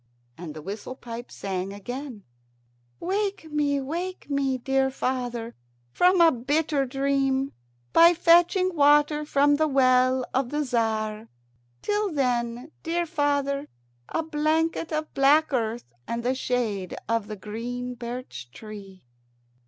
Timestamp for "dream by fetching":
6.87-8.75